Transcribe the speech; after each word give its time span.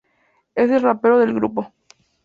Es 0.55 0.71
el 0.71 0.81
rapero 0.81 1.19
del 1.19 1.35
grupo. 1.35 1.71